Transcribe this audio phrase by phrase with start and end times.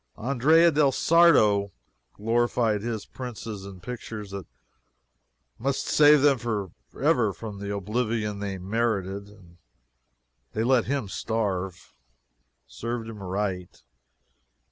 [0.17, 1.71] Andrea del Sarto
[2.15, 4.47] glorified his princes in pictures that
[5.59, 9.57] must save them for ever from the oblivion they merited, and
[10.53, 11.93] they let him starve.
[12.65, 13.83] Served him right.